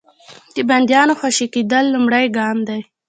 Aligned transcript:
د 0.55 0.57
بندیانو 0.69 1.13
خوشي 1.19 1.47
کېدل 1.53 1.85
لومړی 1.93 2.25
ګام 2.37 2.57
دی. 2.67 2.81